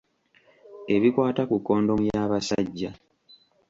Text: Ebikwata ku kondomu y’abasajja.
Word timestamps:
Ebikwata 0.95 1.41
ku 1.49 1.55
kondomu 1.65 2.03
y’abasajja. 2.11 2.89